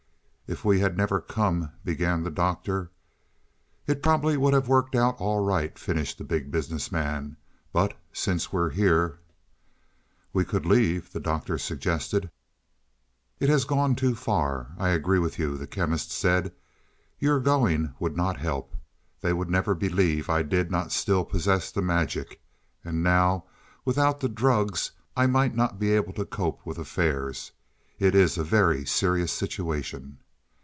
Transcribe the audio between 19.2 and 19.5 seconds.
They would